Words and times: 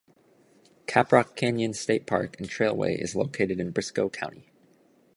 Caprock 0.87 1.35
Canyons 1.35 1.79
State 1.79 2.07
Park 2.07 2.39
and 2.39 2.49
Trailway 2.49 2.97
is 2.99 3.15
located 3.15 3.59
in 3.59 3.69
Briscoe 3.69 4.09
County. 4.09 4.49